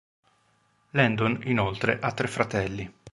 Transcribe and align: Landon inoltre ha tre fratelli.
Landon 0.93 1.41
inoltre 1.43 1.99
ha 2.01 2.11
tre 2.11 2.27
fratelli. 2.27 2.91